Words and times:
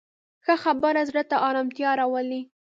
ښه 0.45 0.55
خبره 0.63 1.01
زړه 1.09 1.23
ته 1.29 1.35
ارامتیا 1.47 1.89
راولي 1.99 2.41